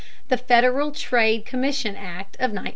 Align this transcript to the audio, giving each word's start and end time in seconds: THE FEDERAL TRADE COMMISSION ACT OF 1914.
THE 0.29 0.37
FEDERAL 0.37 0.93
TRADE 0.93 1.45
COMMISSION 1.45 1.95
ACT 1.95 2.35
OF 2.37 2.49
1914. 2.49 2.67